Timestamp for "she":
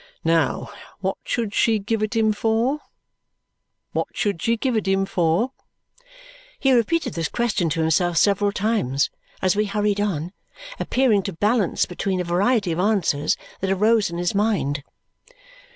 1.53-1.77, 4.41-4.57